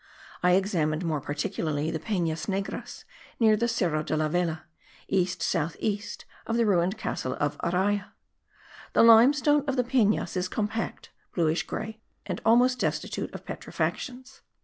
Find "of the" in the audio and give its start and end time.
6.47-6.65, 9.67-9.83